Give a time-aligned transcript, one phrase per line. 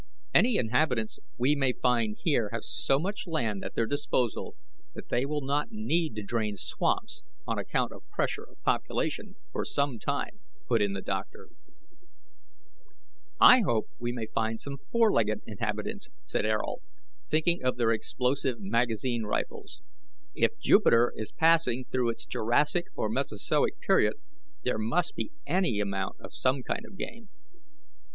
[0.33, 4.55] "Any inhabitants we may find here have so much land at their disposal
[4.95, 9.63] that they will not need to drain swamps on account of pressure of population for
[9.63, 11.49] some time," put in the doctor.
[13.39, 16.81] "I hope we may find some four legged inhabitants," said Ayrault,
[17.27, 19.83] thinking of their explosive magazine rifles.
[20.33, 24.15] "If Jupiter is passing through its Jurassic or Mesozoic period,
[24.63, 27.29] there must be any amount of some kind of game."